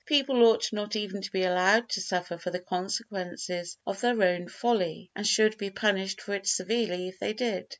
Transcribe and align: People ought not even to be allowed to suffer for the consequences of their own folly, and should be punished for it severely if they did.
People 0.07 0.41
ought 0.49 0.73
not 0.73 0.95
even 0.95 1.21
to 1.21 1.31
be 1.31 1.43
allowed 1.43 1.87
to 1.89 2.01
suffer 2.01 2.35
for 2.39 2.49
the 2.49 2.59
consequences 2.59 3.77
of 3.85 4.01
their 4.01 4.19
own 4.23 4.47
folly, 4.47 5.11
and 5.15 5.27
should 5.27 5.55
be 5.59 5.69
punished 5.69 6.21
for 6.21 6.33
it 6.33 6.47
severely 6.47 7.07
if 7.09 7.19
they 7.19 7.33
did. 7.33 7.67